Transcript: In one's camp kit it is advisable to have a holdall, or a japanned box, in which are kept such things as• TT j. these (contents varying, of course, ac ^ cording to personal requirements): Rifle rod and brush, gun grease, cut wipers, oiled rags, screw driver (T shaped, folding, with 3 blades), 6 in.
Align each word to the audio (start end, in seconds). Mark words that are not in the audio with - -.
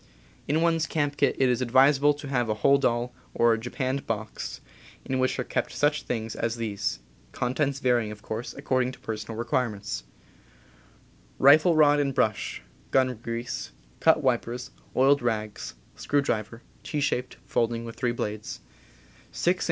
In 0.47 0.61
one's 0.63 0.87
camp 0.87 1.15
kit 1.15 1.35
it 1.37 1.47
is 1.47 1.61
advisable 1.61 2.15
to 2.15 2.27
have 2.27 2.49
a 2.49 2.55
holdall, 2.55 3.11
or 3.35 3.53
a 3.53 3.57
japanned 3.59 4.07
box, 4.07 4.59
in 5.05 5.19
which 5.19 5.37
are 5.37 5.43
kept 5.43 5.71
such 5.73 6.01
things 6.01 6.35
as• 6.35 6.53
TT 6.55 6.59
j. 6.59 6.59
these 6.69 6.99
(contents 7.33 7.79
varying, 7.79 8.11
of 8.11 8.23
course, 8.23 8.55
ac 8.55 8.61
^ 8.63 8.63
cording 8.65 8.91
to 8.91 8.99
personal 8.99 9.37
requirements): 9.37 10.03
Rifle 11.37 11.75
rod 11.75 11.99
and 11.99 12.15
brush, 12.15 12.63
gun 12.89 13.13
grease, 13.21 13.73
cut 13.99 14.23
wipers, 14.23 14.71
oiled 14.95 15.21
rags, 15.21 15.75
screw 15.95 16.23
driver 16.23 16.63
(T 16.81 16.99
shaped, 16.99 17.37
folding, 17.45 17.85
with 17.85 17.95
3 17.95 18.11
blades), 18.11 18.59
6 19.31 19.53
in. 19.53 19.59